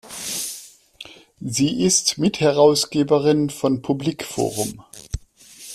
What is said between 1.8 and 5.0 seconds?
ist Mitherausgebern von Publik-Forum.